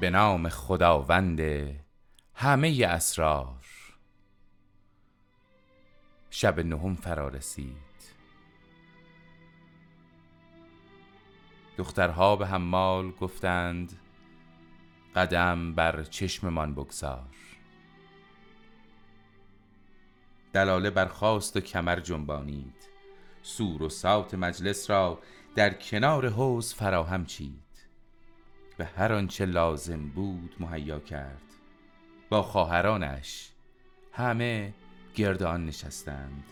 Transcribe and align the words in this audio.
به 0.00 0.10
نام 0.10 0.48
خداوند 0.48 1.40
همه 2.34 2.86
اسرار. 2.88 3.66
شب 6.30 6.60
نهم 6.60 6.94
فرا 6.94 7.28
رسید 7.28 7.76
دخترها 11.76 12.36
به 12.36 12.46
حمال 12.46 13.10
گفتند 13.10 13.98
قدم 15.16 15.74
بر 15.74 16.02
چشممان 16.02 16.74
بگذار. 16.74 17.36
دلاله 20.52 20.90
برخاست 20.90 21.56
و 21.56 21.60
کمر 21.60 22.00
جنبانید. 22.00 22.88
سور 23.42 23.82
و 23.82 23.88
ساوت 23.88 24.34
مجلس 24.34 24.90
را 24.90 25.18
در 25.54 25.74
کنار 25.74 26.28
حوز 26.28 26.74
فراهم 26.74 27.24
چید. 27.24 27.69
به 28.80 28.86
هر 28.86 29.12
آنچه 29.12 29.46
لازم 29.46 30.08
بود 30.08 30.56
مهیا 30.60 31.00
کرد. 31.00 31.42
با 32.28 32.42
خواهرانش 32.42 33.50
همه 34.12 34.74
گرد 35.14 35.42
آن 35.42 35.66
نشستند. 35.66 36.44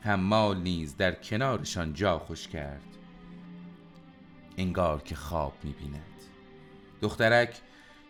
حمال 0.00 0.58
نیز 0.58 0.96
در 0.96 1.12
کنارشان 1.12 1.94
جا 1.94 2.18
خوش 2.18 2.48
کرد. 2.48 2.82
انگار 4.56 5.02
که 5.02 5.14
خواب 5.14 5.52
می‌بیند. 5.62 6.20
دخترک 7.00 7.60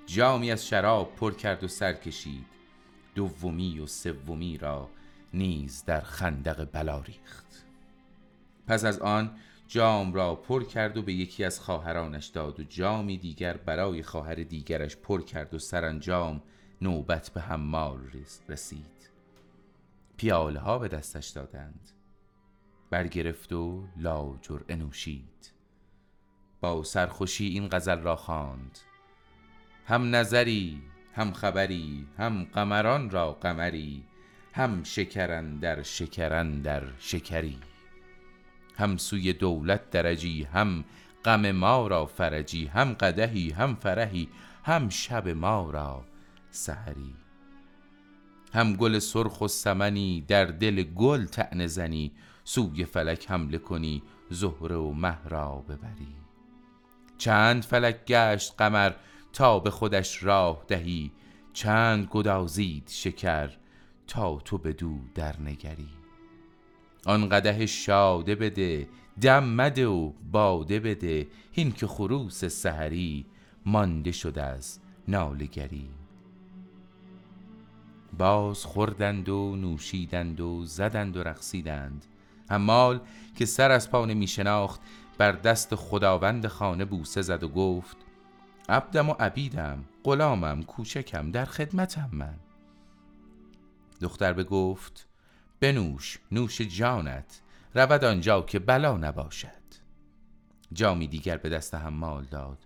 جامی 0.06 0.50
از 0.50 0.66
شراب 0.66 1.14
پر 1.16 1.34
کرد 1.34 1.64
و 1.64 1.68
سر 1.68 1.92
کشید. 1.92 2.46
دومی 3.14 3.78
و 3.78 3.86
سومی 3.86 4.58
را 4.58 4.90
نیز 5.32 5.84
در 5.84 6.00
خندق 6.00 6.68
بلا 6.72 7.00
ریخت. 7.00 7.64
پس 8.66 8.84
از 8.84 8.98
آن 8.98 9.36
جام 9.68 10.12
را 10.12 10.34
پر 10.34 10.64
کرد 10.64 10.96
و 10.96 11.02
به 11.02 11.12
یکی 11.12 11.44
از 11.44 11.60
خواهرانش 11.60 12.26
داد 12.26 12.60
و 12.60 12.62
جامی 12.62 13.18
دیگر 13.18 13.56
برای 13.56 14.02
خواهر 14.02 14.34
دیگرش 14.34 14.96
پر 14.96 15.22
کرد 15.22 15.54
و 15.54 15.58
سرانجام 15.58 16.42
نوبت 16.82 17.30
به 17.34 17.40
حمال 17.40 18.00
رسید. 18.48 19.10
پیاله 20.16 20.60
ها 20.60 20.78
به 20.78 20.88
دستش 20.88 21.28
دادند. 21.28 21.90
برگرفت 22.90 23.52
و 23.52 23.84
لاجر 23.96 24.60
انوشید 24.68 25.52
با 26.60 26.82
سرخوشی 26.82 27.46
این 27.46 27.68
غزل 27.68 27.98
را 28.00 28.16
خواند. 28.16 28.78
هم 29.86 30.14
نظری 30.14 30.82
هم 31.14 31.32
خبری 31.32 32.06
هم 32.18 32.44
قمران 32.44 33.10
را 33.10 33.32
قمری 33.32 34.04
هم 34.52 34.82
شکرن 34.82 35.58
در 35.58 35.82
شکرن 35.82 36.60
در 36.60 36.82
شکری. 36.98 37.58
هم 38.76 38.96
سوی 38.96 39.32
دولت 39.32 39.90
درجی 39.90 40.42
هم 40.42 40.84
غم 41.24 41.50
ما 41.50 41.86
را 41.86 42.06
فرجی 42.06 42.66
هم 42.66 42.92
قدهی 42.92 43.50
هم 43.50 43.74
فرهی 43.74 44.28
هم 44.64 44.88
شب 44.88 45.28
ما 45.28 45.70
را 45.70 46.04
سحری. 46.50 47.14
هم 48.52 48.76
گل 48.76 48.98
سرخ 48.98 49.40
و 49.40 49.48
سمنی 49.48 50.24
در 50.28 50.44
دل 50.44 50.82
گل 50.82 51.24
تعنه 51.24 51.66
زنی 51.66 52.12
سوی 52.44 52.84
فلک 52.84 53.30
حمله 53.30 53.58
کنی 53.58 54.02
زهره 54.30 54.76
و 54.76 54.92
مه 54.92 55.28
را 55.28 55.64
ببری. 55.68 56.16
چند 57.18 57.62
فلک 57.62 58.04
گشت 58.04 58.54
قمر 58.58 58.92
تا 59.32 59.58
به 59.58 59.70
خودش 59.70 60.24
راه 60.24 60.64
دهی 60.68 61.12
چند 61.52 62.08
گدازید 62.10 62.88
شکر 62.88 63.50
تا 64.06 64.36
تو 64.36 64.58
به 64.58 64.72
دو 64.72 64.98
در 65.14 65.40
نگری 65.40 66.03
آن 67.06 67.28
قده 67.28 67.66
شاده 67.66 68.34
بده 68.34 68.88
دم 69.20 69.44
مده 69.44 69.86
و 69.86 70.12
باده 70.32 70.80
بده. 70.80 71.26
هین 71.52 71.72
که 71.72 71.86
خروس 71.86 72.44
سحری 72.44 73.26
مانده 73.66 74.12
شد 74.12 74.38
از 74.38 74.78
نالگری 75.08 75.88
باز 78.18 78.64
خوردند 78.64 79.28
و 79.28 79.56
نوشیدند 79.56 80.40
و 80.40 80.64
زدند 80.64 81.16
و 81.16 81.22
رقصیدند. 81.22 82.06
حمال 82.50 83.00
که 83.36 83.46
سر 83.46 83.70
از 83.70 83.90
پا 83.90 84.04
نمی 84.06 84.26
شناخت 84.26 84.80
بر 85.18 85.32
دست 85.32 85.74
خداوند 85.74 86.46
خانه 86.46 86.84
بوسه 86.84 87.22
زد 87.22 87.42
و 87.42 87.48
گفت 87.48 87.96
عبدم 88.68 89.10
و 89.10 89.12
عبیدم 89.20 89.84
غلامم 90.04 90.62
کوچکم 90.62 91.30
در 91.30 91.44
خدمتم 91.44 92.08
من. 92.12 92.34
دختر 94.00 94.32
به 94.32 94.44
گفت 94.44 95.08
بنوش 95.64 96.18
نوش 96.32 96.60
جانت 96.60 97.40
رود 97.74 98.04
آنجا 98.04 98.42
که 98.42 98.58
بلا 98.58 98.96
نباشد. 98.96 99.64
جامی 100.72 101.06
دیگر 101.06 101.36
به 101.36 101.48
دست 101.48 101.74
حمال 101.74 102.24
داد 102.24 102.58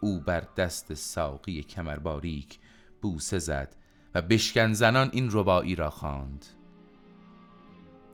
او 0.00 0.20
بر 0.20 0.44
دست 0.56 0.94
ساقی 0.94 1.62
کمر 1.62 1.98
باریک 1.98 2.58
بوسه 3.02 3.38
زد 3.38 3.76
و 4.14 4.22
بشکن 4.22 4.72
زنان 4.72 5.10
این 5.12 5.28
ربایی 5.32 5.74
را 5.74 5.90
خواند. 5.90 6.46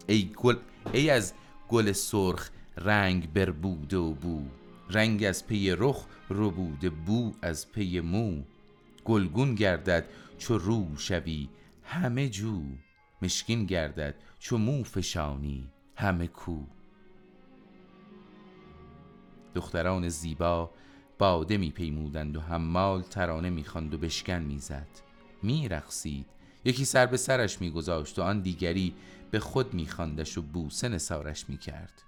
ای 0.06 0.30
گل 0.36 0.56
ای 0.92 1.10
از 1.10 1.32
گل 1.68 1.92
سرخ 1.92 2.50
رنگ 2.76 3.32
بربوده 3.32 3.96
و 3.96 4.14
بو 4.14 4.44
رنگ 4.90 5.24
از 5.24 5.46
پی 5.46 5.70
رخ 5.78 6.06
ربوده 6.30 6.90
بو 6.90 7.34
از 7.42 7.72
پی 7.72 8.00
مو. 8.00 8.42
گلگون 9.04 9.54
گردد 9.54 10.04
چو 10.38 10.58
رو 10.58 10.96
شویی 10.96 11.48
همه 11.84 12.28
جو. 12.28 12.62
مشکین 13.22 13.66
گردد 13.66 14.14
چو 14.38 14.58
مو 14.58 14.84
فشانی 14.84 15.70
همه 15.96 16.26
کو. 16.26 16.60
دختران 19.54 20.08
زیبا 20.08 20.70
باده 21.18 21.56
میپیمودند 21.56 22.36
و 22.36 22.40
حمال 22.40 23.02
ترانه 23.02 23.50
می‌خواند 23.50 23.94
و 23.94 23.98
بشکن 23.98 24.42
می‌زد. 24.42 24.88
میرقصید. 25.42 26.26
یکی 26.64 26.84
سر 26.84 27.06
به 27.06 27.16
سرش 27.16 27.60
میگذاشت 27.60 28.18
و 28.18 28.22
آن 28.22 28.40
دیگری 28.40 28.94
به 29.30 29.40
خود 29.40 29.74
میخواندش 29.74 30.38
و 30.38 30.42
بوسه 30.42 30.88
نسارش 30.88 31.48
می‌کرد. 31.48 32.02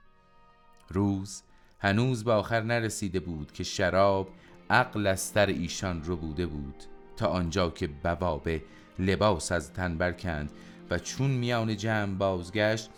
روز 0.89 1.43
هنوز 1.79 2.25
به 2.25 2.33
آخر 2.33 2.61
نرسیده 2.61 3.21
بود 3.21 3.53
که 3.53 3.65
شراب 3.65 4.29
عقل 4.71 5.07
از 5.07 5.21
سر 5.21 5.47
ایشان 5.47 6.05
رو 6.05 6.17
بوده 6.17 6.47
بود 6.47 6.85
تا 7.17 7.27
آنجا 7.27 7.71
که 7.71 7.87
بوابه 7.87 8.63
لباس 8.99 9.53
از 9.53 9.73
تن 9.73 9.99
برکند 9.99 10.51
و 10.91 10.99
چون 10.99 11.31
میان 11.31 11.77
جمع 11.77 12.15
بازگشت 12.15 12.91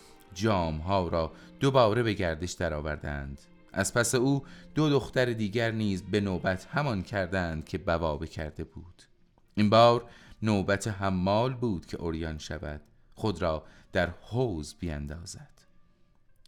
ها 0.87 1.09
را 1.09 1.33
دوباره 1.61 2.03
به 2.03 2.15
گردش 2.15 2.53
درآوردند. 2.53 3.41
از 3.73 3.95
پس 3.95 4.15
او 4.15 4.45
دو 4.75 4.91
دختر 4.91 5.25
دیگر 5.25 5.71
نیز 5.71 6.03
به 6.03 6.21
نوبت 6.21 6.67
همان 6.67 7.03
کردند 7.03 7.65
که 7.65 7.79
بوابه 7.79 8.27
کرده 8.27 8.65
بود. 8.65 9.03
این 9.55 9.71
بار 9.71 10.05
نوبت 10.43 10.89
حمال 10.89 11.55
بود 11.55 11.87
که 11.87 11.97
اوریان 11.97 12.39
شود 12.39 12.81
خود 13.15 13.43
را 13.43 13.65
در 13.93 14.11
حوز 14.23 14.75
بیاندازد 14.79 15.61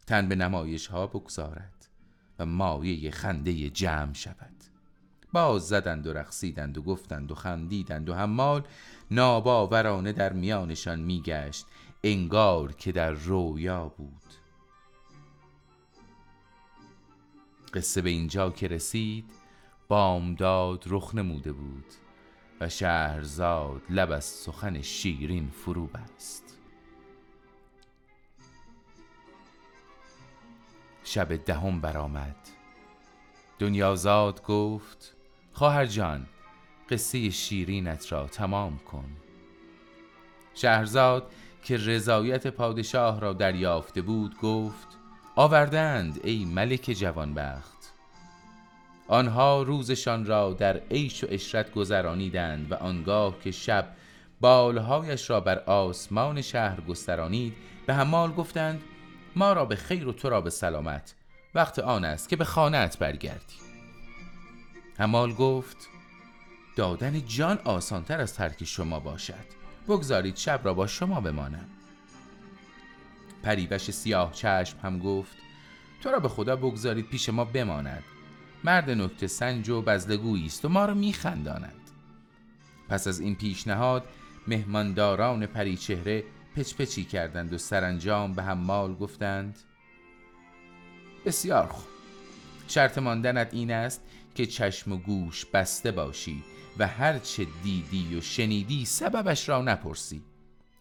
تن 0.06 0.28
به 0.28 0.34
نمایش 0.34 0.86
ها 0.86 1.06
بگذارد 1.06 1.88
و 2.38 2.46
مایه 2.46 3.10
خنده 3.10 3.70
جمع 3.70 4.12
شود. 4.12 4.64
باز 5.32 5.68
زدند 5.68 6.06
و 6.06 6.12
رقصیدند 6.12 6.78
و 6.78 6.82
گفتند 6.82 7.32
و 7.32 7.34
خندیدند 7.34 8.08
و 8.08 8.14
حمال 8.14 8.62
ناباورانه 9.10 10.12
در 10.12 10.32
میانشان 10.32 11.00
میگشت 11.00 11.66
انگار 12.04 12.72
که 12.72 12.92
در 12.92 13.10
رویا 13.10 13.84
بود. 13.96 14.22
قصه 17.74 18.02
به 18.02 18.10
اینجا 18.10 18.50
که 18.50 18.68
رسید 18.68 19.30
بامداد 19.88 20.84
رخ 20.86 21.14
نموده 21.14 21.52
بود 21.52 21.84
و 22.60 22.68
شهرزاد 22.68 23.82
لب 23.90 24.10
از 24.10 24.24
سخن 24.24 24.82
شیرین 24.82 25.50
فرو 25.50 25.86
بست. 25.86 26.58
شب 31.04 31.36
دهم 31.36 31.80
برآمد. 31.80 32.36
دنیازاد 33.58 34.42
گفت 34.42 35.16
خواهر 35.52 35.86
جان 35.86 36.26
قصه 36.90 37.30
شیرینت 37.30 38.12
را 38.12 38.26
تمام 38.26 38.78
کن. 38.78 39.04
شهرزاد 40.54 41.30
که 41.62 41.76
رضایت 41.76 42.46
پادشاه 42.46 43.20
را 43.20 43.32
دریافته 43.32 44.02
بود 44.02 44.38
گفت 44.38 44.88
آوردند 45.36 46.20
ای 46.24 46.44
ملک 46.44 46.82
جوانبخت. 46.82 47.92
آنها 49.08 49.62
روزشان 49.62 50.26
را 50.26 50.52
در 50.52 50.76
عیش 50.90 51.24
و 51.24 51.26
اشرت 51.30 51.72
گذرانیدند 51.72 52.72
و 52.72 52.74
آنگاه 52.74 53.40
که 53.40 53.50
شب 53.50 53.88
بالهایش 54.40 55.30
را 55.30 55.40
بر 55.40 55.58
آسمان 55.58 56.40
شهر 56.42 56.80
گسترانید 56.80 57.54
به 57.86 57.94
همال 57.94 58.32
گفتند 58.32 58.82
ما 59.36 59.52
را 59.52 59.64
به 59.64 59.76
خیر 59.76 60.08
و 60.08 60.12
تو 60.12 60.28
را 60.28 60.40
به 60.40 60.50
سلامت 60.50 61.14
وقت 61.54 61.78
آن 61.78 62.04
است 62.04 62.28
که 62.28 62.36
به 62.36 62.44
خانهت 62.44 62.98
برگردی. 62.98 63.54
همال 64.98 65.32
گفت 65.32 65.76
دادن 66.78 67.26
جان 67.26 67.58
آسانتر 67.64 68.20
از 68.20 68.34
ترک 68.34 68.64
شما 68.64 69.00
باشد. 69.00 69.44
بگذارید 69.88 70.36
شب 70.36 70.60
را 70.64 70.74
با 70.74 70.86
شما 70.86 71.20
بمانم. 71.20 71.68
پریوش 73.42 73.90
سیاه 73.90 74.32
چشم 74.32 74.78
هم 74.82 74.98
گفت 74.98 75.36
تو 76.02 76.10
را 76.10 76.18
به 76.20 76.28
خدا 76.28 76.56
بگذارید 76.56 77.08
پیش 77.08 77.28
ما 77.28 77.44
بماند. 77.44 78.04
مرد 78.64 78.90
نکته 78.90 79.26
سنج 79.26 79.68
و 79.68 79.82
بزدگویی 79.82 80.46
است 80.46 80.64
و 80.64 80.68
ما 80.68 80.84
را 80.84 80.94
میخنداند. 80.94 81.90
پس 82.88 83.06
از 83.06 83.20
این 83.20 83.36
پیشنهاد 83.36 84.04
مهمانداران 84.48 85.46
پریچهره 85.46 86.24
پچپچی 86.56 87.04
کردند 87.04 87.52
و 87.52 87.58
سرانجام 87.58 88.34
به 88.34 88.42
حمال 88.42 88.94
گفتند 88.94 89.58
بسیار 91.26 91.66
خوب. 91.66 91.97
شرط 92.68 92.98
ماندنت 92.98 93.54
این 93.54 93.70
است 93.70 94.02
که 94.34 94.46
چشم 94.46 94.92
و 94.92 94.96
گوش 94.96 95.44
بسته 95.44 95.90
باشی 95.90 96.44
و 96.78 96.86
هرچه 96.86 97.46
دیدی 97.62 98.16
و 98.16 98.20
شنیدی 98.20 98.84
سببش 98.84 99.48
را 99.48 99.62
نپرسی. 99.62 100.22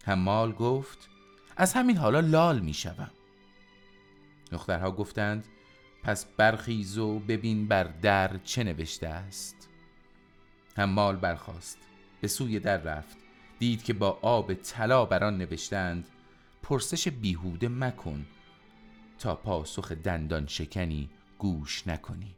حمال 0.04 0.52
گفت 0.52 1.08
از 1.56 1.74
همین 1.74 1.96
حالا 1.96 2.20
لال 2.20 2.60
می 2.60 2.74
شوم. 2.74 3.10
دخترها 4.50 4.90
گفتند 4.90 5.44
پس 6.02 6.26
برخیز 6.36 6.98
و 6.98 7.18
ببین 7.18 7.68
بر 7.68 7.84
در 7.84 8.36
چه 8.44 8.64
نوشته 8.64 9.08
است. 9.08 9.68
حمال 10.76 11.16
برخاست 11.16 11.78
به 12.20 12.28
سوی 12.28 12.60
در 12.60 12.76
رفت 12.76 13.16
دید 13.58 13.84
که 13.84 13.92
با 13.92 14.18
آب 14.22 14.54
طلا 14.54 15.04
بر 15.04 15.24
آن 15.24 15.38
نوشتند 15.38 16.08
پرسش 16.62 17.08
بیهوده 17.08 17.68
مکن 17.68 18.26
تا 19.18 19.34
پاسخ 19.34 19.92
دندان 19.92 20.46
شکنی 20.46 21.10
گوش 21.38 21.86
نکنی. 21.86 22.36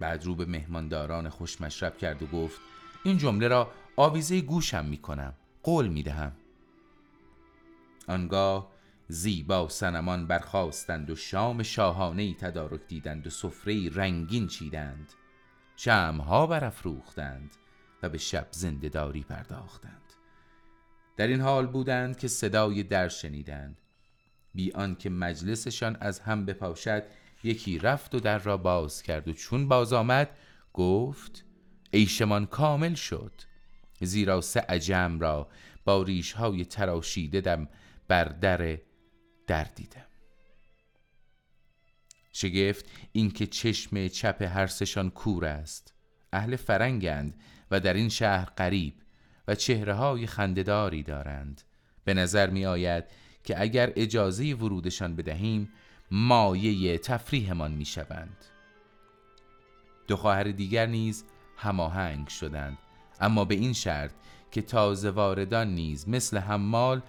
بعد 0.00 0.24
رو 0.24 0.34
به 0.34 0.44
مهمانداران 0.44 1.28
خوشمشرب 1.28 1.98
کرد 1.98 2.22
و 2.22 2.26
گفت 2.26 2.60
این 3.04 3.18
جمله 3.18 3.48
را 3.48 3.70
آویزه 3.96 4.40
گوشم 4.40 4.84
می 4.84 4.98
کنم 4.98 5.34
قول 5.62 5.88
می 5.88 6.02
دهم 6.02 6.32
آنگاه 8.08 8.74
زیبا 9.08 9.68
سنمان 9.68 10.26
برخواستند 10.26 11.10
و 11.10 11.16
شام 11.16 11.62
شاهانه 11.62 12.34
تدارک 12.34 12.80
دیدند 12.88 13.26
و 13.26 13.30
سفره 13.30 13.90
رنگین 13.94 14.46
چیدند. 14.46 15.12
شمها 15.76 16.46
برافروختند 16.46 17.50
و 18.02 18.08
به 18.08 18.18
شب 18.18 18.48
زندهداری 18.50 19.22
پرداختند. 19.22 20.12
در 21.16 21.26
این 21.26 21.40
حال 21.40 21.66
بودند 21.66 22.18
که 22.18 22.28
صدای 22.28 22.82
در 22.82 23.08
شنیدند. 23.08 23.83
بی 24.54 24.72
آنکه 24.72 25.10
مجلسشان 25.10 25.96
از 26.00 26.20
هم 26.20 26.46
بپاشد 26.46 27.02
یکی 27.44 27.78
رفت 27.78 28.14
و 28.14 28.20
در 28.20 28.38
را 28.38 28.56
باز 28.56 29.02
کرد 29.02 29.28
و 29.28 29.32
چون 29.32 29.68
باز 29.68 29.92
آمد 29.92 30.30
گفت 30.72 31.44
عیشمان 31.92 32.46
کامل 32.46 32.94
شد. 32.94 33.32
زیرا 34.00 34.40
سه 34.40 34.60
عجم 34.60 35.20
را 35.20 35.48
با 35.84 36.02
ریش 36.02 36.32
های 36.32 36.64
تراشیده 36.64 37.40
دم 37.40 37.68
بر 38.08 38.24
در 38.24 38.78
در 39.46 39.64
دیدم. 39.64 40.06
شگفت 42.32 42.84
اینکه 43.12 43.46
چشم 43.46 44.08
چپ 44.08 44.42
هر 44.42 44.66
سشان 44.66 45.10
کور 45.10 45.44
است. 45.44 45.94
اهل 46.32 46.56
فرنگند 46.56 47.40
و 47.70 47.80
در 47.80 47.94
این 47.94 48.08
شهر 48.08 48.44
قریب 48.44 48.94
و 49.48 49.54
چهره 49.54 49.94
های 49.94 50.26
خندداری 50.26 51.02
دارند. 51.02 51.62
به 52.04 52.14
نظر 52.14 52.50
می 52.50 52.66
آید 52.66 53.04
که 53.44 53.62
اگر 53.62 53.92
اجازه 53.96 54.54
ورودشان 54.54 55.16
بدهیم 55.16 55.72
مایه 56.10 56.98
تفریحمان 56.98 57.72
می 57.72 57.84
شوند 57.84 58.36
دو 60.06 60.16
خواهر 60.16 60.44
دیگر 60.44 60.86
نیز 60.86 61.24
هماهنگ 61.56 62.28
شدند 62.28 62.78
اما 63.20 63.44
به 63.44 63.54
این 63.54 63.72
شرط 63.72 64.12
که 64.50 64.62
تازه 64.62 65.10
واردان 65.10 65.74
نیز 65.74 66.08
مثل 66.08 66.38
حمال 66.38 67.02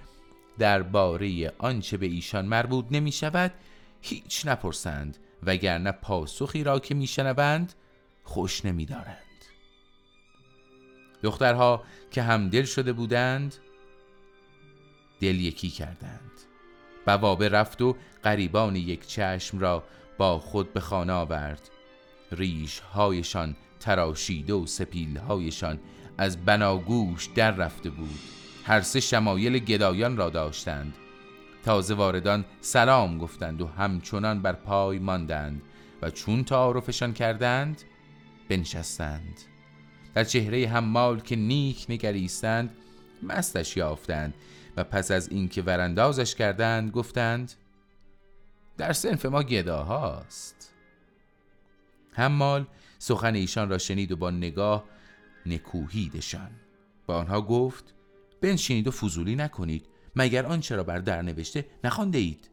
درباره 0.57 1.53
آنچه 1.57 1.97
به 1.97 2.05
ایشان 2.05 2.45
مربوط 2.45 2.85
نمی 2.91 3.11
شود 3.11 3.53
هیچ 4.01 4.47
نپرسند 4.47 5.17
وگرنه 5.43 5.91
پاسخی 5.91 6.63
را 6.63 6.79
که 6.79 6.95
میشنوند 6.95 7.73
خوش 8.23 8.65
نمی 8.65 8.85
دارند. 8.85 9.17
دخترها 11.23 11.83
که 12.11 12.21
هم 12.21 12.49
دل 12.49 12.63
شده 12.63 12.93
بودند 12.93 13.55
دل 15.25 15.39
یکی 15.39 15.69
کردند. 15.69 16.31
بوابه 17.05 17.49
رفت 17.49 17.81
و 17.81 17.95
قریبان 18.23 18.75
یک 18.75 19.07
چشم 19.07 19.59
را 19.59 19.83
با 20.17 20.39
خود 20.39 20.73
به 20.73 20.79
خانه 20.79 21.13
آورد. 21.13 21.69
ریش 22.31 22.79
هایشان 22.79 23.55
تراشیده 23.79 24.53
و 24.53 24.65
سپیل 24.65 25.17
هایشان 25.17 25.79
از 26.17 26.45
بناگوش 26.45 27.25
در 27.35 27.51
رفته 27.51 27.89
بود. 27.89 28.19
هر 28.65 28.81
سه 28.81 28.99
شمایل 28.99 29.59
گدایان 29.59 30.17
را 30.17 30.29
داشتند. 30.29 30.93
تازه 31.63 31.93
واردان 31.93 32.45
سلام 32.61 33.17
گفتند 33.17 33.61
و 33.61 33.67
همچنان 33.67 34.41
بر 34.41 34.53
پای 34.53 34.99
ماندند 34.99 35.61
و 36.01 36.09
چون 36.09 36.43
تعارفشان 36.43 37.13
کردند 37.13 37.81
بنشستند. 38.49 39.41
در 40.13 40.23
چهره 40.23 40.67
حمال 40.67 41.19
که 41.19 41.35
نیک 41.35 41.85
نگریستند 41.89 42.69
مستش 43.23 43.77
یافتند. 43.77 44.33
و 44.77 44.83
پس 44.83 45.11
از 45.11 45.29
اینکه 45.29 45.61
وراندازش 45.61 46.35
کردند 46.35 46.91
گفتند 46.91 47.53
در 48.77 48.93
سنف 48.93 49.25
ما 49.25 49.43
گداهاست. 49.43 50.73
حمال 52.11 52.67
سخن 52.99 53.35
ایشان 53.35 53.69
را 53.69 53.77
شنید 53.77 54.11
و 54.11 54.15
با 54.15 54.31
نگاه 54.31 54.85
نکوهیدشان. 55.45 56.51
با 57.05 57.17
آنها 57.17 57.41
گفت 57.41 57.93
بنشینید 58.41 58.87
و 58.87 58.91
فضولی 58.91 59.35
نکنید 59.35 59.85
مگر 60.15 60.45
آنچه 60.45 60.75
را 60.75 60.83
بر 60.83 60.99
در 60.99 61.21
نوشته 61.21 61.65
نخوانده 61.83 62.17
اید. 62.17 62.49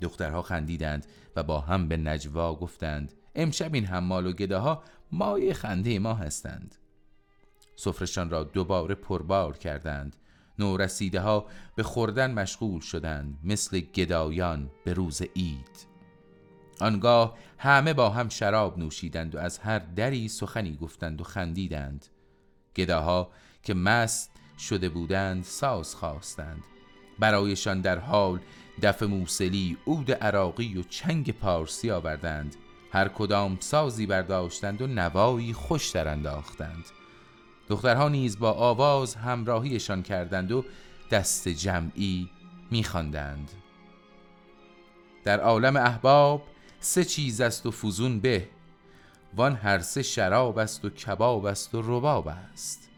دخترها 0.00 0.42
خندیدند 0.42 1.06
و 1.36 1.42
با 1.42 1.60
هم 1.60 1.88
به 1.88 1.96
نجوا 1.96 2.54
گفتند 2.54 3.12
امشب 3.34 3.74
این 3.74 3.84
حمال 3.84 4.26
و 4.26 4.32
گداها 4.32 4.82
مایه 5.12 5.54
خنده 5.54 5.98
ما 5.98 6.14
هستند. 6.14 6.74
سفرشان 7.76 8.30
را 8.30 8.44
دوباره 8.44 8.94
پربار 8.94 9.58
کردند 9.58 10.16
نورسیده 10.58 11.20
ها 11.20 11.46
به 11.74 11.82
خوردن 11.82 12.30
مشغول 12.30 12.80
شدند 12.80 13.38
مثل 13.44 13.80
گدایان 13.80 14.70
به 14.84 14.92
روز 14.92 15.22
اید 15.34 15.92
آنگاه 16.82 17.38
همه 17.58 17.92
با 17.94 18.10
هم 18.10 18.28
شراب 18.28 18.78
نوشیدند 18.78 19.34
و 19.34 19.38
از 19.38 19.58
هر 19.58 19.78
دری 19.78 20.28
سخنی 20.28 20.76
گفتند 20.76 21.20
و 21.20 21.24
خندیدند. 21.24 22.06
گداها 22.76 23.30
که 23.62 23.74
مست 23.74 24.30
شده 24.58 24.88
بودند 24.88 25.44
ساز 25.44 25.94
خواستند. 25.94 26.64
برایشان 27.18 27.80
در 27.80 27.98
حال 27.98 28.40
دف 28.82 29.02
موسلی 29.02 29.78
عود 29.86 30.12
عراقی 30.12 30.78
و 30.78 30.82
چنگ 30.82 31.30
پارسی 31.30 31.90
آوردند. 31.90 32.56
هر 32.92 33.08
کدام 33.08 33.56
سازی 33.60 34.06
برداشتند 34.06 34.82
و 34.82 34.86
نوایی 34.86 35.52
خوش 35.52 35.90
در 35.90 36.08
انداختند. 36.08 36.84
دخترها 37.68 38.08
نیز 38.08 38.38
با 38.38 38.52
آواز 38.52 39.14
همراهیشان 39.14 40.02
کردند 40.02 40.52
و 40.52 40.64
دست 41.10 41.48
جمعی 41.48 42.30
میخواندند. 42.70 43.50
در 45.24 45.40
عالم 45.40 45.76
احباب 45.76 46.42
سه 46.80 47.04
چیز 47.04 47.40
است 47.40 47.66
و 47.66 47.70
فزون 47.70 48.20
به. 48.20 48.48
وان 49.36 49.56
هر 49.56 49.78
سه 49.78 50.02
شراب 50.02 50.58
است 50.58 50.84
و 50.84 50.90
کباب 50.90 51.44
است 51.44 51.74
و 51.74 51.82
رباب 51.84 52.28
است. 52.28 52.90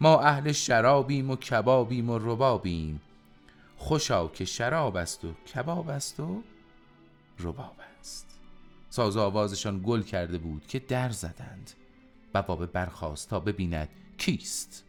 ما 0.00 0.20
اهل 0.20 0.52
شرابیم 0.52 1.30
و 1.30 1.36
کبابیم 1.36 2.10
و 2.10 2.18
ربابیم. 2.18 3.00
خوشا 3.76 4.28
که 4.28 4.44
شراب 4.44 4.96
است 4.96 5.24
و 5.24 5.32
کباب 5.54 5.88
است 5.88 6.20
و 6.20 6.42
رباب 7.38 7.76
است. 8.00 8.26
ساز 8.90 9.16
آوازشان 9.16 9.82
گل 9.86 10.02
کرده 10.02 10.38
بود 10.38 10.66
که 10.66 10.78
در 10.78 11.10
زدند. 11.10 11.70
بوابه 12.34 12.66
برخواست 12.66 13.30
تا 13.30 13.40
ببیند 13.40 13.88
کیست. 14.18 14.84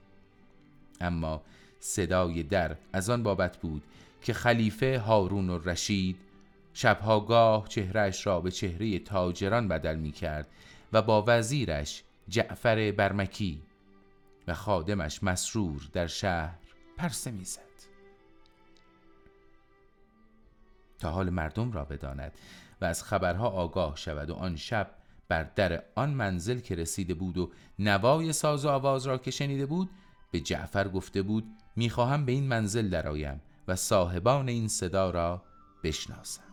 اما 1.02 1.42
صدای 1.80 2.44
در 2.44 2.78
از 2.94 3.10
آن 3.10 3.24
بابت 3.24 3.58
بود 3.58 3.84
که 4.22 4.34
خلیفه 4.34 5.00
هارون 5.00 5.50
و 5.50 5.58
رشید 5.58 6.18
شبها 6.74 7.20
گاه 7.20 7.68
چهرش 7.68 8.28
را 8.28 8.42
به 8.42 8.52
چهره 8.52 9.00
تاجران 9.00 9.68
بدل 9.68 9.96
می 9.96 10.12
کرد 10.12 10.48
و 10.94 11.02
با 11.02 11.24
وزیرش 11.28 12.04
جعفر 12.30 12.94
برمکی 12.98 13.62
و 14.48 14.54
خادمش 14.54 15.24
مسرور 15.24 15.90
در 15.94 16.08
شهر 16.08 16.58
پرسه 16.98 17.32
می‌زد. 17.32 17.62
تا 21.00 21.12
حال 21.12 21.30
مردم 21.30 21.72
را 21.72 21.86
بداند 21.86 22.32
و 22.82 22.86
از 22.86 23.04
خبرها 23.04 23.48
آگاه 23.50 23.96
شود 23.96 24.30
و 24.30 24.34
آن 24.34 24.56
شب 24.56 24.92
بر 25.32 25.44
در 25.44 25.84
آن 25.96 26.10
منزل 26.10 26.60
که 26.60 26.76
رسیده 26.76 27.14
بود 27.14 27.38
و 27.38 27.52
نوای 27.80 28.34
ساز 28.34 28.66
و 28.66 28.70
آواز 28.70 29.08
را 29.08 29.18
که 29.18 29.32
شنیده 29.32 29.66
بود 29.66 29.90
به 30.32 30.40
جعفر 30.40 30.88
گفته 30.88 31.22
بود 31.22 31.44
می‌خواهم 31.76 32.26
به 32.26 32.32
این 32.32 32.48
منزل 32.48 32.90
درآیم 32.90 33.42
و 33.68 33.76
صاحبان 33.76 34.50
این 34.50 34.68
صدا 34.68 35.10
را 35.10 35.44
بشناسم. 35.84 36.44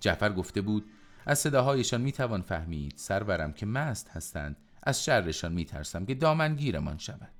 جعفر 0.00 0.32
گفته 0.32 0.60
بود 0.60 0.84
از 1.26 1.38
صداهایشان 1.38 2.00
می‌توان 2.00 2.42
فهمید 2.42 2.92
سرورم 2.96 3.52
که 3.52 3.66
مست 3.66 4.08
هستند 4.08 4.56
از 4.82 5.04
شرشان 5.04 5.52
میترسم 5.52 6.06
که 6.06 6.14
دامنگیرمان 6.14 6.98
شود. 6.98 7.34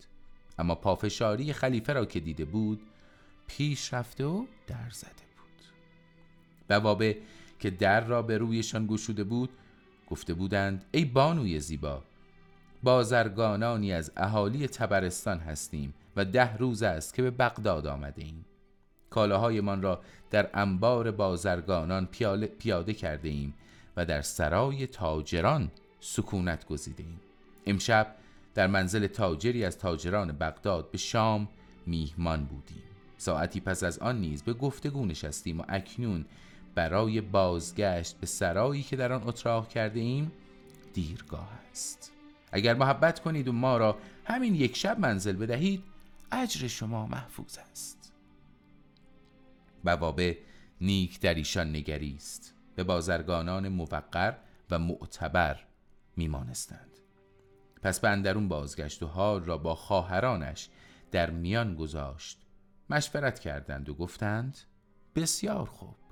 اما 0.59 0.75
پافشاری 0.75 1.53
خلیفه 1.53 1.93
را 1.93 2.07
که 2.07 2.21
دیده 2.21 2.45
بود 2.45 2.81
پیش 3.47 3.95
رفته 3.95 4.25
و 4.25 4.47
در 4.67 4.91
زده 4.91 5.09
بود. 5.09 5.65
بوابه 6.69 7.19
که 7.59 7.71
در 7.71 8.01
را 8.01 8.23
به 8.23 8.39
رویشان 8.39 8.87
گشوده 8.87 9.25
بود 9.25 9.51
گفته 10.11 10.35
بودند 10.35 10.85
ای 10.93 11.05
بانوی 11.05 11.61
زیبا 11.61 12.03
بازرگانانی 12.83 13.93
از 13.93 14.13
اهالی 14.17 14.69
تبرستان 14.69 15.39
هستیم 15.39 15.95
و 16.17 16.25
ده 16.25 16.57
روز 16.57 16.83
است 16.83 17.15
که 17.15 17.23
به 17.23 17.31
بغداد 17.31 17.87
آمده 17.87 18.23
ایم. 18.23 18.45
کالاهایمان 19.11 19.83
را 19.83 20.01
در 20.31 20.51
انبار 20.55 21.11
بازرگانان 21.11 22.07
پیاده 22.59 22.95
کرده 22.95 23.29
ایم 23.29 23.55
و 23.97 24.05
در 24.05 24.23
سرای 24.23 24.87
تاجران 24.87 25.71
سکونت 26.01 26.67
گزیده 26.67 27.03
ایم. 27.03 27.21
امشب 27.67 28.15
در 28.55 28.67
منزل 28.67 29.07
تاجری 29.07 29.65
از 29.65 29.79
تاجران 29.79 30.33
بغداد 30.33 30.91
به 30.91 30.99
شام 30.99 31.49
میهمان 31.87 32.45
بودیم. 32.45 32.83
ساعتی 33.19 33.61
پس 33.61 33.83
از 33.83 33.99
آن 33.99 34.21
نیز 34.21 34.43
به 34.43 34.53
گفتگو 34.53 35.07
نشستیم 35.07 35.61
و 35.61 35.65
اکنون 35.69 36.25
برای 36.79 37.21
بازگشت 37.21 38.21
به 38.21 38.27
سرایی 38.27 38.83
که 38.83 38.97
در 38.97 39.13
آن 39.13 39.29
اتراق 39.29 39.69
کرده 39.69 40.01
ایم 40.01 40.33
دیرگاه 40.93 41.51
است. 41.71 42.13
اگر 42.53 42.75
محبت 42.75 43.21
کنید 43.21 43.49
و 43.49 43.53
ما 43.53 43.77
را 43.77 43.99
همین 44.25 44.55
یک 44.55 44.77
شب 44.77 44.99
منزل 44.99 45.37
بدهید 45.37 45.85
اجر 46.33 46.67
شما 46.67 47.07
محفوظ 47.07 47.59
است. 47.71 48.13
بوابه 49.85 50.39
نیک 50.81 51.21
در 51.21 51.35
ایشان 51.35 51.77
نگریست 51.77 52.55
به 52.77 52.85
بازرگانان 52.85 53.69
موقر 53.69 54.35
و 54.71 54.79
معتبر 54.79 55.61
میمانستند. 56.17 56.99
پس 57.83 58.01
به 58.01 58.09
اندرون 58.09 58.49
بازگشت 58.49 59.03
و 59.03 59.07
حال 59.07 59.45
را 59.45 59.59
با 59.59 59.75
خواهرانش 59.75 60.69
در 61.11 61.31
میان 61.31 61.75
گذاشت. 61.75 62.39
مشورت 62.91 63.39
کردند 63.39 63.89
و 63.89 63.95
گفتند 63.95 64.59
بسیار 65.15 65.67
خوب. 65.67 66.08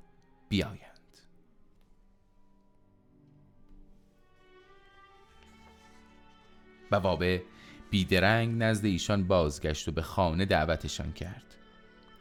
بیایند. 0.48 0.80
بوابه 6.90 7.42
بیدرنگ 7.90 8.62
نزد 8.62 8.84
ایشان 8.84 9.26
بازگشت 9.26 9.88
و 9.88 9.92
به 9.92 10.02
خانه 10.02 10.44
دعوتشان 10.44 11.12
کرد. 11.12 11.54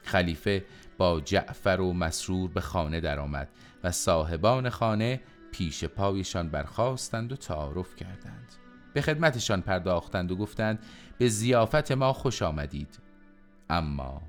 خلیفه 0.04 0.66
با 0.98 1.22
جعفر 1.22 1.82
و 1.82 1.94
مسرور 1.94 2.50
به 2.50 2.62
خانه 2.62 3.00
درآمد 3.00 3.50
و 3.84 3.92
صاحبان 3.92 4.70
خانه 4.70 5.22
پیش 5.52 5.84
پایشان 5.84 6.50
برخواستند 6.50 7.32
و 7.32 7.36
تعارف 7.36 7.96
کردند. 7.96 8.54
به 8.94 9.02
خدمتشان 9.02 9.62
پرداختند 9.62 10.32
و 10.32 10.36
گفتند 10.36 10.80
به 11.18 11.28
زیافت 11.28 11.92
ما 11.92 12.14
خوش 12.14 12.42
آمدید. 12.42 13.00
اما 13.70 14.22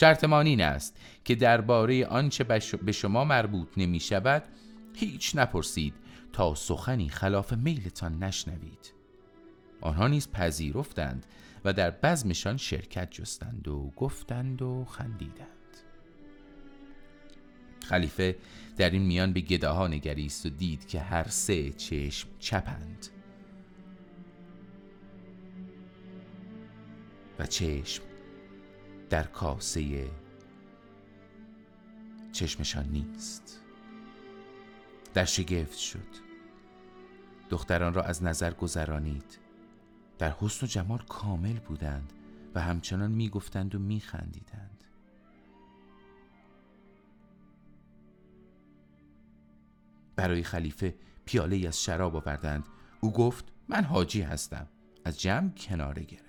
شرطمان 0.00 0.46
این 0.46 0.60
است 0.60 0.96
که 1.24 1.34
درباره 1.34 2.06
آنچه 2.06 2.44
به 2.82 2.92
شما 2.92 3.24
مربوط 3.24 3.68
نمی 3.76 4.00
شود 4.00 4.42
هیچ 4.94 5.36
نپرسید 5.36 5.94
تا 6.32 6.54
سخنی 6.54 7.08
خلاف 7.08 7.52
میلتان 7.52 8.22
نشنوید. 8.22 8.92
آنها 9.80 10.08
نیز 10.08 10.28
پذیرفتند 10.30 11.26
و 11.64 11.72
در 11.72 11.90
بزمشان 11.90 12.56
شرکت 12.56 13.10
جستند 13.10 13.68
و 13.68 13.92
گفتند 13.96 14.62
و 14.62 14.84
خندیدند. 14.84 15.76
خلیفه 17.84 18.36
در 18.76 18.90
این 18.90 19.02
میان 19.02 19.32
به 19.32 19.40
گداها 19.40 19.86
نگریست 19.86 20.46
و 20.46 20.48
دید 20.48 20.88
که 20.88 21.00
هر 21.00 21.28
سه 21.28 21.70
چشم 21.70 22.28
چپند. 22.38 23.06
و 27.38 27.46
چشم 27.46 28.07
در 29.10 29.22
کاسه 29.22 30.10
چشمشان 32.32 32.88
نیست. 32.88 33.60
در 35.14 35.24
شگفت 35.24 35.78
شد. 35.78 36.28
دختران 37.50 37.94
را 37.94 38.02
از 38.02 38.22
نظر 38.22 38.54
گذرانید. 38.54 39.38
در 40.18 40.30
حسن 40.30 40.66
و 40.66 40.68
جمال 40.68 40.98
کامل 40.98 41.58
بودند 41.58 42.12
و 42.54 42.60
همچنان 42.60 43.10
می‌گفتند 43.10 43.74
و 43.74 43.78
میخندیدند. 43.78 44.84
برای 50.16 50.42
خلیفه 50.42 50.94
پیاله 51.24 51.68
از 51.68 51.82
شراب 51.82 52.16
آوردند. 52.16 52.64
او 53.00 53.12
گفت 53.12 53.44
من 53.68 53.84
حاجی 53.84 54.22
هستم. 54.22 54.68
از 55.04 55.20
جمع 55.20 55.50
کناره 55.50 56.02
گرفت 56.04 56.27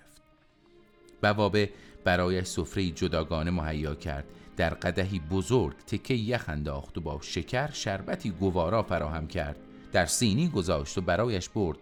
بوابه 1.22 1.70
برایش 2.04 2.46
سفره 2.46 2.90
جداگانه 2.90 3.50
مهیا 3.50 3.94
کرد. 3.94 4.24
در 4.56 4.74
قدهی 4.74 5.18
بزرگ 5.18 5.76
تکه 5.76 6.14
یخ 6.14 6.44
انداخت 6.48 6.98
و 6.98 7.00
با 7.00 7.18
شکر 7.22 7.70
شربتی 7.70 8.30
گوارا 8.30 8.82
فراهم 8.82 9.26
کرد. 9.26 9.56
در 9.92 10.06
سینی 10.06 10.48
گذاشت 10.48 10.98
و 10.98 11.00
برایش 11.00 11.48
برد. 11.48 11.78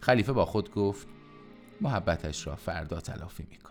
خلیفه 0.00 0.32
با 0.32 0.44
خود 0.44 0.74
گفت 0.74 1.08
محبتش 1.80 2.46
را 2.46 2.56
فردا 2.56 3.00
تلافی 3.00 3.46
می‌کنه 3.50 3.70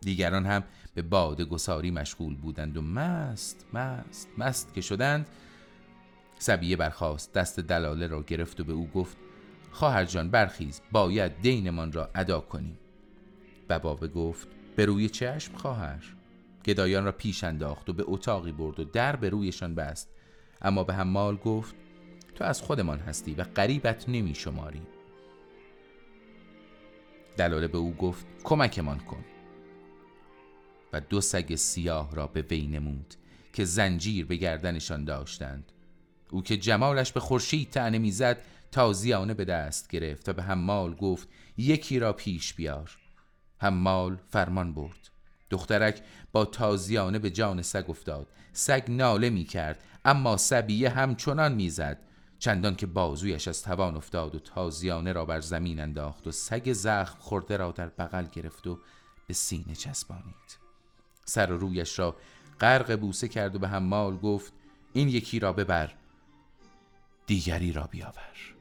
دیگران 0.00 0.46
هم 0.46 0.64
به 0.94 1.02
باد 1.02 1.40
گساری 1.40 1.90
مشغول 1.90 2.36
بودند 2.36 2.76
و 2.76 2.82
مست 2.82 3.66
مست 3.72 4.28
مست 4.38 4.74
که 4.74 4.80
شدند 4.80 5.28
سبیه 6.38 6.76
برخاست 6.76 7.32
دست 7.32 7.60
دلاله 7.60 8.06
را 8.06 8.22
گرفت 8.22 8.60
و 8.60 8.64
به 8.64 8.72
او 8.72 8.88
گفت 8.94 9.16
خواهر 9.70 10.04
جان 10.04 10.30
برخیز 10.30 10.80
باید 10.92 11.40
دینمان 11.40 11.92
را 11.92 12.10
ادا 12.14 12.40
کنیم. 12.40 12.78
بابا 13.78 14.08
گفت 14.08 14.48
به 14.76 14.84
روی 14.84 15.08
چشم 15.08 15.54
خواهر. 15.54 16.04
گدایان 16.64 17.04
را 17.04 17.12
پیش 17.12 17.44
انداخت 17.44 17.88
و 17.88 17.92
به 17.92 18.04
اتاقی 18.06 18.52
برد 18.52 18.80
و 18.80 18.84
در 18.84 19.16
به 19.16 19.28
رویشان 19.28 19.74
بست. 19.74 20.08
اما 20.62 20.84
به 20.84 20.94
حمال 20.94 21.36
گفت 21.36 21.74
تو 22.34 22.44
از 22.44 22.62
خودمان 22.62 22.98
هستی 22.98 23.34
و 23.34 23.46
قریبت 23.54 24.08
نمی 24.08 24.34
شماری. 24.34 24.82
دلاله 27.36 27.68
به 27.68 27.78
او 27.78 27.94
گفت 27.94 28.26
کمکمان 28.44 28.98
کن. 28.98 29.24
و 30.92 31.00
دو 31.00 31.20
سگ 31.20 31.54
سیاه 31.54 32.14
را 32.14 32.26
به 32.26 32.42
وی 32.42 32.66
نمود 32.66 33.14
که 33.52 33.64
زنجیر 33.64 34.26
به 34.26 34.36
گردنشان 34.36 35.04
داشتند. 35.04 35.72
او 36.30 36.42
که 36.42 36.56
جمالش 36.56 37.12
به 37.12 37.20
خورشید 37.20 37.70
تعنه 37.70 37.98
می‌زد 37.98 38.42
تازیانه 38.72 39.34
به 39.34 39.44
دست 39.44 39.90
گرفت 39.90 40.28
و 40.28 40.32
به 40.32 40.42
حمال 40.42 40.94
گفت 40.94 41.28
یکی 41.56 41.98
را 41.98 42.12
پیش 42.12 42.54
بیار. 42.54 42.99
حمال 43.60 44.18
فرمان 44.28 44.74
برد. 44.74 45.10
دخترک 45.50 46.02
با 46.32 46.44
تازیانه 46.44 47.18
به 47.18 47.30
جان 47.30 47.62
سگ 47.62 47.84
افتاد. 47.90 48.26
سگ 48.52 48.84
ناله 48.88 49.30
می 49.30 49.44
کرد 49.44 49.82
اما 50.04 50.36
سبیه 50.36 50.90
همچنان 50.90 51.52
می‌زد 51.52 51.98
چندان 52.38 52.76
که 52.76 52.86
بازویش 52.86 53.48
از 53.48 53.62
توان 53.62 53.96
افتاد 53.96 54.34
و 54.34 54.38
تازیانه 54.38 55.12
را 55.12 55.24
بر 55.24 55.40
زمین 55.40 55.80
انداخت 55.80 56.26
و 56.26 56.30
سگ 56.30 56.72
زخم 56.72 57.18
خورده 57.18 57.56
را 57.56 57.72
در 57.72 57.88
بغل 57.88 58.26
گرفت 58.32 58.66
و 58.66 58.78
به 59.26 59.34
سینه 59.34 59.74
چسبانید. 59.74 60.58
سر 61.24 61.52
و 61.52 61.58
رویش 61.58 61.98
را 61.98 62.16
غرق 62.60 63.00
بوسه 63.00 63.28
کرد 63.28 63.56
و 63.56 63.58
به 63.58 63.68
حمال 63.68 64.16
گفت 64.16 64.52
این 64.92 65.08
یکی 65.08 65.38
را 65.38 65.52
ببر 65.52 65.94
دیگری 67.26 67.72
را 67.72 67.82
بیاور. 67.82 68.54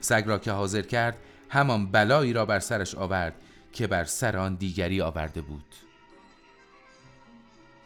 سگ 0.00 0.24
را 0.26 0.38
که 0.38 0.52
حاضر 0.52 0.82
کرد 0.82 1.18
همان 1.48 1.90
بلایی 1.90 2.32
را 2.32 2.46
بر 2.46 2.58
سرش 2.58 2.94
آورد 2.94 3.34
که 3.72 3.86
بر 3.86 4.04
سر 4.04 4.36
آن 4.36 4.54
دیگری 4.54 5.00
آورده 5.00 5.40
بود. 5.40 5.74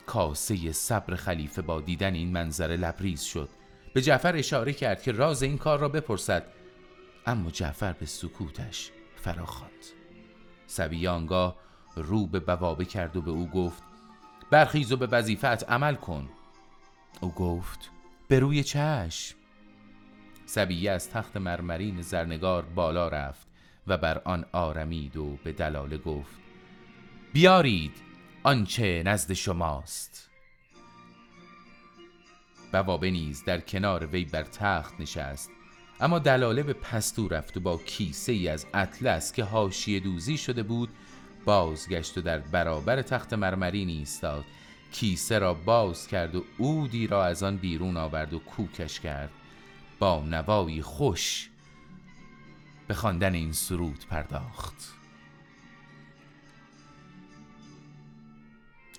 کاسه 0.06 0.72
صبر 0.72 1.16
خلیفه 1.16 1.62
با 1.62 1.80
دیدن 1.80 2.14
این 2.14 2.32
منظره 2.32 2.76
لبریز 2.76 3.22
شد. 3.22 3.48
به 3.94 4.02
جعفر 4.02 4.36
اشاره 4.36 4.72
کرد 4.72 5.02
که 5.02 5.12
راز 5.12 5.42
این 5.42 5.58
کار 5.58 5.78
را 5.78 5.88
بپرسد. 5.88 6.46
اما 7.26 7.50
جعفر 7.50 7.92
به 7.92 8.06
سکوتش 8.06 8.90
فراخواند. 9.16 9.84
سبی 10.66 11.06
آنگاه 11.06 11.56
رو 11.96 12.26
به 12.26 12.40
بوابه 12.40 12.84
کرد 12.84 13.16
و 13.16 13.22
به 13.22 13.30
او 13.30 13.46
گفت 13.46 13.82
برخیز 14.50 14.92
و 14.92 14.96
به 14.96 15.06
وظیفت 15.06 15.70
عمل 15.70 15.94
کن. 15.94 16.28
او 17.20 17.32
گفت 17.32 17.90
به 18.28 18.40
روی 18.40 18.64
چشم. 18.64 19.36
سبیه 20.46 20.90
از 20.90 21.10
تخت 21.10 21.36
مرمرین 21.36 22.02
زرنگار 22.02 22.62
بالا 22.62 23.08
رفت. 23.08 23.47
و 23.88 23.96
بر 23.96 24.22
آن 24.24 24.44
آرمید 24.52 25.16
و 25.16 25.38
به 25.44 25.52
دلاله 25.52 25.98
گفت 25.98 26.36
بیارید 27.32 27.92
آنچه 28.42 29.02
نزد 29.06 29.32
شماست. 29.32 30.30
بوابه 32.72 33.10
نیز 33.10 33.44
در 33.44 33.60
کنار 33.60 34.06
وی 34.06 34.24
بر 34.24 34.42
تخت 34.42 35.00
نشست 35.00 35.50
اما 36.00 36.18
دلاله 36.18 36.62
به 36.62 36.72
پستو 36.72 37.28
رفت 37.28 37.56
و 37.56 37.60
با 37.60 37.76
کیسه 37.76 38.32
ای 38.32 38.48
از 38.48 38.66
اطلس 38.74 39.32
که 39.32 39.44
حاشیه 39.44 40.00
دوزی 40.00 40.36
شده 40.36 40.62
بود 40.62 40.88
بازگشت 41.44 42.18
و 42.18 42.20
در 42.20 42.38
برابر 42.38 43.02
تخت 43.02 43.34
مرمرین 43.34 43.88
ایستاد 43.88 44.44
کیسه 44.92 45.38
را 45.38 45.54
باز 45.54 46.06
کرد 46.06 46.34
و 46.34 46.44
اودی 46.58 47.06
را 47.06 47.24
از 47.24 47.42
آن 47.42 47.56
بیرون 47.56 47.96
آورد 47.96 48.34
و 48.34 48.38
کوکش 48.38 49.00
کرد. 49.00 49.30
با 49.98 50.20
نوایی 50.20 50.82
خوش 50.82 51.50
به 52.88 52.94
خواندن 52.94 53.34
این 53.34 53.52
سرود 53.52 54.04
پرداخت. 54.10 54.94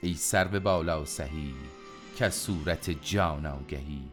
ای 0.02 0.14
سر 0.14 0.48
به 0.48 0.60
بالا 0.60 1.06
سهی 1.06 1.54
که 2.18 2.30
صورت 2.30 2.90
جان 2.90 3.46
آگهی 3.46 4.04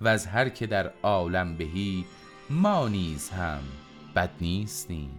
و 0.00 0.08
از 0.08 0.26
هر 0.26 0.48
که 0.48 0.66
در 0.66 0.92
عالم 1.02 1.56
بهی 1.56 2.04
ما 2.50 2.88
نیز 2.88 3.30
هم 3.30 3.62
بد 4.16 4.30
نیستیم. 4.40 5.18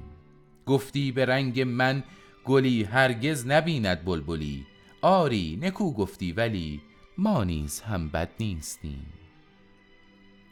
گفتی 0.65 1.11
به 1.11 1.25
رنگ 1.25 1.61
من 1.61 2.03
گلی 2.45 2.83
هرگز 2.83 3.47
نبیند 3.47 4.05
بلبلی 4.05 4.65
آری 5.01 5.59
نکو 5.61 5.93
گفتی 5.93 6.31
ولی 6.31 6.81
ما 7.17 7.43
نیز 7.43 7.81
هم 7.81 8.09
بد 8.09 8.29
نیستیم. 8.39 9.05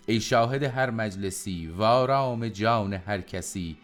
ای 0.05 0.19
شاهد 0.19 0.63
هر 0.63 0.89
مجلسی 0.89 1.67
و 1.67 1.83
آرام 1.83 2.47
جان 2.47 2.93
هر 2.93 3.21
کسی. 3.21 3.77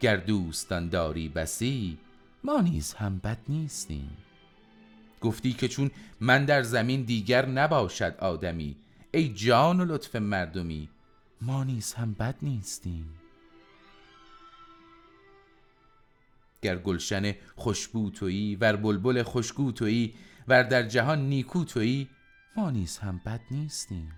گر 0.00 0.16
دوستان 0.16 0.88
داری 0.88 1.28
بسی 1.28 1.98
ما 2.44 2.60
نیز 2.60 2.94
هم 2.94 3.18
بد 3.18 3.38
نیستیم. 3.48 4.16
گفتی 5.20 5.52
که 5.52 5.68
چون 5.68 5.90
من 6.20 6.44
در 6.44 6.62
زمین 6.62 7.02
دیگر 7.02 7.46
نباشد 7.46 8.16
آدمی 8.18 8.76
ای 9.12 9.28
جان 9.28 9.80
و 9.80 9.84
لطف 9.84 10.16
مردمی 10.16 10.88
ما 11.40 11.64
نیز 11.64 11.94
هم 11.94 12.12
بد 12.12 12.34
نیستیم. 12.42 13.08
گر 16.62 16.76
گلشن 16.76 17.34
خوشبو 17.56 18.10
تویی 18.10 18.56
ور 18.56 18.76
بلبل 18.76 19.22
خوشگو 19.22 19.72
تویی 19.72 20.14
ور 20.48 20.62
در 20.62 20.82
جهان 20.82 21.28
نیکو 21.28 21.64
تویی 21.64 22.08
ما 22.56 22.70
نیز 22.70 22.98
هم 22.98 23.20
بد 23.26 23.40
نیستیم. 23.50 24.12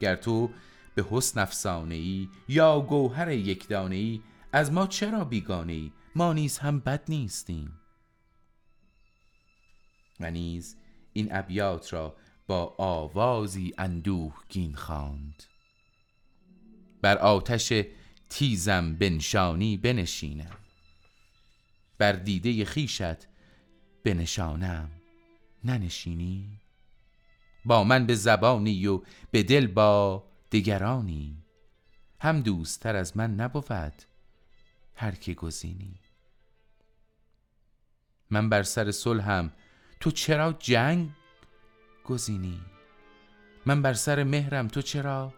گر 0.00 0.16
تو 0.16 0.50
به 0.94 1.06
حسن 1.10 1.40
افسانه 1.40 1.94
ای 1.94 2.28
یا 2.48 2.80
گوهر 2.80 3.30
یکدانه 3.30 3.96
ای 3.96 4.20
از 4.52 4.72
ما 4.72 4.86
چرا 4.86 5.24
بیگانه 5.24 5.72
ای 5.72 5.92
ما 6.14 6.32
نیز 6.32 6.58
هم 6.58 6.80
بد 6.80 7.04
نیستیم. 7.08 7.80
و 10.20 10.30
نیز 10.30 10.76
این 11.12 11.28
ابیات 11.30 11.92
را 11.92 12.16
با 12.46 12.74
آوازی 12.78 13.74
اندوهگین 13.78 14.74
خواند. 14.74 15.42
بر 17.02 17.18
آتش 17.18 17.72
تیزم 18.30 18.94
بنشانی 18.94 19.76
بنشینم. 19.76 20.56
بر 21.98 22.12
دیده 22.12 22.64
خیشت 22.64 23.28
بنشانم. 24.04 24.90
ننشینی؟ 25.64 26.60
با 27.64 27.84
من 27.84 28.06
به 28.06 28.14
زبانی 28.14 28.86
و 28.86 29.00
به 29.30 29.42
دل 29.42 29.66
با 29.66 30.24
دگرانی. 30.52 31.36
هم 32.20 32.40
دوستتر 32.40 32.96
از 32.96 33.16
من 33.16 33.34
نبود 33.34 33.92
هر 34.94 35.10
که 35.10 35.34
گزینی. 35.34 36.00
من 38.30 38.48
بر 38.48 38.62
سر 38.62 38.90
صلحم 38.90 39.52
تو 40.00 40.10
چرا 40.10 40.52
جنگ 40.52 41.10
گزینی؟ 42.04 42.60
من 43.66 43.82
بر 43.82 43.92
سر 43.92 44.24
مهرم 44.24 44.68
تو 44.68 44.82
چرا 44.82 45.34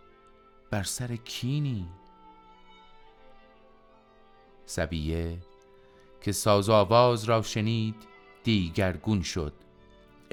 بر 0.71 0.83
سر 0.83 1.17
کینی؟ 1.17 1.89
سبیه 4.67 5.39
که 6.21 6.33
ساز 6.33 6.71
آواز 6.71 7.25
را 7.25 7.43
شنید 7.43 7.95
دیگرگون 8.45 9.23
شد. 9.23 9.55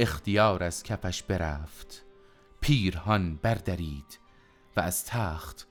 اختیار 0.01 0.63
از 0.63 0.83
کفش 0.83 1.23
برفت. 1.23 2.05
پیرهان 2.61 3.35
بردرید 3.35 4.19
و 4.77 4.79
از 4.79 5.05
تخت 5.05 5.67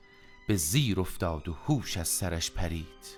به 0.47 0.55
زیر 0.55 0.99
افتاد 0.99 1.47
و 1.47 1.53
هوش 1.53 1.97
از 1.97 2.07
سرش 2.07 2.51
پرید. 2.51 3.17